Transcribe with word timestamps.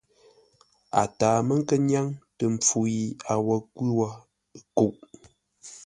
A 1.01 1.03
taa 1.19 1.39
mə́ 1.47 1.57
nkə́ 1.61 1.77
nyáŋ 1.89 2.07
tə 2.37 2.43
mpfu 2.53 2.79
yi 2.93 3.03
a 3.31 3.33
wo 3.45 3.55
nkwʉ́ 3.63 3.89
wó 3.97 4.07
kuʼ. 4.75 4.93